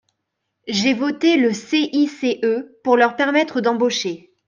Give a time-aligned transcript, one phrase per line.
[0.67, 2.41] J’ai voté le CICE
[2.83, 4.31] pour leur permettre d’embaucher.